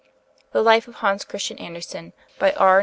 [0.51, 2.79] The 'Life of Hans Christian Andersen' by R.